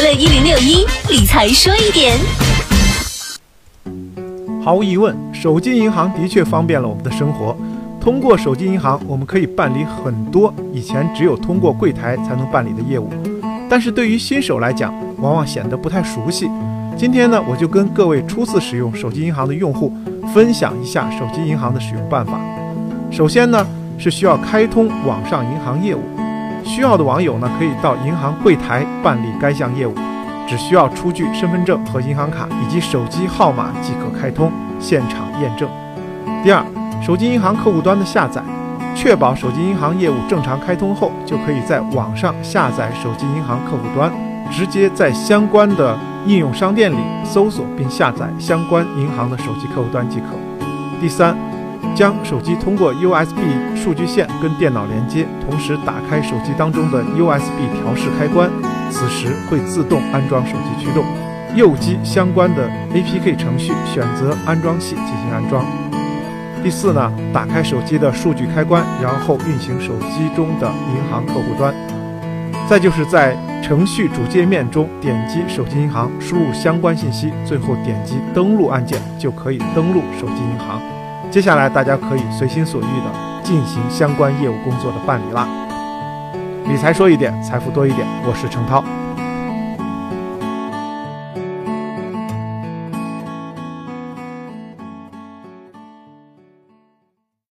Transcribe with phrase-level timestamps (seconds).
[0.00, 2.16] 乐一零六一理财说一点。
[4.64, 7.54] 毫无疑问，手机银行的确方便了我们的生活。
[8.00, 13.10] 通过手机银行，我们可以办理很多以前只有通过柜台才能办理的业务。
[13.68, 16.48] 但是对于新手来讲，往往显得不太熟悉。
[16.96, 19.92] 今天呢，我就跟各位初次使用手机银行的用户
[20.32, 22.40] 分享一下手机银行的使用办法。
[23.10, 23.66] 首先呢，
[23.98, 26.00] 是需要开通网上银行业务。
[26.64, 29.94] 需要的网友呢，可以到银行柜台办理该项业务。
[30.48, 34.50] 只需要出具身份证和银行卡以及手机号码即可开通，
[34.80, 35.68] 现场验证。
[36.42, 36.60] 第二，
[37.00, 38.42] 手机银行客户端的下载，
[38.96, 44.10] 确保手机银行业务正常开通后，就可以在网上下载手机银行客户端，
[44.50, 50.26] 直接在相关的应用商店里搜索并下载相关银行的手机客户端即可。
[51.00, 51.36] 第三，
[51.94, 53.38] 将手机通过 USB
[53.74, 58.50] 数据线跟电脑连接，同时打开手机当中的 USB 调试开关。
[58.90, 61.04] 此时会自动安装手机驱动，
[61.54, 65.64] 右击相关的 APK 程序，选择安装器进行安装。
[66.62, 71.72] 第四呢，打开手机的数据开关，然后运行手机中的银行客户端。
[72.68, 80.80] 再就是在程序主界面中点击手机银行，输入相关信息，最后点击登录按键，就可以登录手机银行。
[81.30, 85.46] 接下来大家可以随心所欲的进行相关业务工作的办理啦。
[86.66, 88.04] 理财说一点，财富多一点。
[88.26, 88.82] 我是程涛。